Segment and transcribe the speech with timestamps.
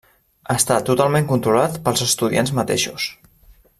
[0.53, 3.07] Està totalment controlat pels estudiants mateixos.